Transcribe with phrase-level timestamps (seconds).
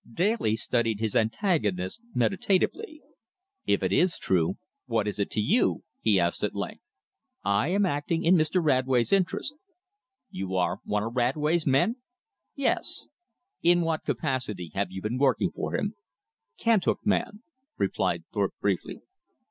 [0.11, 3.03] Daly studied his antagonist meditatively.
[3.67, 4.55] "If it is true,
[4.87, 6.81] what is it to you?" he asked at length.
[7.43, 8.65] "I am acting in Mr.
[8.65, 9.53] Radway's interest."
[10.31, 11.97] "You are one of Radway's men?"
[12.55, 13.09] "Yes."
[13.61, 15.93] "In what capacity have you been working for him?"
[16.57, 17.43] "Cant hook man,"
[17.77, 19.03] replied Thorpe briefly.